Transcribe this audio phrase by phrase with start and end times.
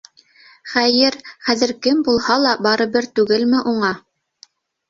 [0.71, 1.17] Хәйер,
[1.49, 3.93] хәҙер кем булһа ла барыбер түгелме уңа?